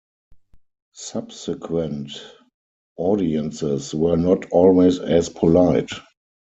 Subsequent 0.93 2.09
audiences 2.97 3.93
were 3.93 4.15
not 4.17 4.47
always 4.51 4.97
as 4.97 5.29
polite. 5.29 5.91